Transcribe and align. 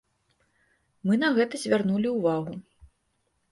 Мы 1.09 1.19
на 1.25 1.29
гэта 1.37 1.55
звярнулі 1.65 2.09
ўвагу. 2.17 2.53